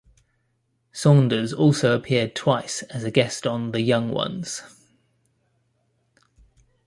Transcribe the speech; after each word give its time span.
Saunders 0.91 1.53
also 1.53 1.95
appeared 1.95 2.33
twice 2.33 2.81
as 2.89 3.03
a 3.03 3.11
guest 3.11 3.45
on 3.45 3.69
"The 3.69 3.81
Young 3.81 4.09
Ones". 4.09 4.63